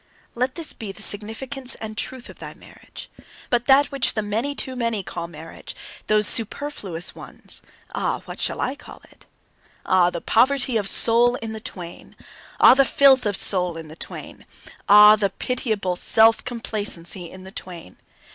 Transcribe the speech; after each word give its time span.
Let 0.33 0.55
this 0.55 0.73
be 0.73 0.91
the 0.91 1.03
significance 1.03 1.75
and 1.75 1.91
the 1.91 2.01
truth 2.01 2.27
of 2.27 2.39
thy 2.39 2.55
marriage. 2.55 3.07
But 3.51 3.67
that 3.67 3.91
which 3.91 4.15
the 4.15 4.23
many 4.23 4.55
too 4.55 4.75
many 4.75 5.03
call 5.03 5.27
marriage, 5.27 5.75
those 6.07 6.25
superfluous 6.27 7.13
ones 7.13 7.61
ah, 7.93 8.23
what 8.25 8.41
shall 8.41 8.59
I 8.61 8.73
call 8.73 9.03
it? 9.11 9.27
Ah, 9.85 10.09
the 10.09 10.19
poverty 10.19 10.75
of 10.75 10.89
soul 10.89 11.35
in 11.35 11.53
the 11.53 11.59
twain! 11.59 12.15
Ah, 12.59 12.73
the 12.73 12.83
filth 12.83 13.27
of 13.27 13.37
soul 13.37 13.77
in 13.77 13.89
the 13.89 13.95
twain! 13.95 14.47
Ah, 14.89 15.15
the 15.15 15.29
pitiable 15.29 15.95
self 15.95 16.43
complacency 16.45 17.29
in 17.29 17.43
the 17.43 17.51
twain! 17.51 17.97